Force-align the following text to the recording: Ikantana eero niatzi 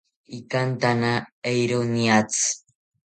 Ikantana 0.37 1.11
eero 1.51 1.79
niatzi 1.93 2.47